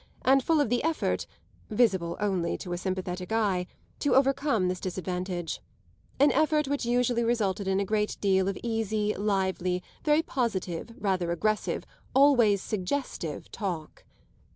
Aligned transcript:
and 0.23 0.41
full 0.43 0.59
of 0.59 0.69
the 0.69 0.83
effort 0.83 1.27
(visible 1.69 2.17
only 2.19 2.57
to 2.57 2.73
a 2.73 2.77
sympathetic 2.79 3.31
eye) 3.31 3.67
to 3.99 4.15
overcome 4.15 4.67
this 4.67 4.79
disadvantage; 4.79 5.61
an 6.19 6.31
effort 6.31 6.67
which 6.67 6.87
usually 6.87 7.23
resulted 7.23 7.67
in 7.67 7.79
a 7.79 7.85
great 7.85 8.17
deal 8.19 8.47
of 8.47 8.57
easy, 8.63 9.13
lively, 9.13 9.83
very 10.03 10.23
positive, 10.23 10.91
rather 10.97 11.29
aggressive, 11.29 11.83
always 12.15 12.63
suggestive 12.63 13.51
talk. 13.51 14.03